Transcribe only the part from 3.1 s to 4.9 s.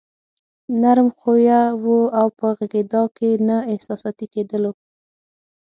کې نه احساساتي کېدلو.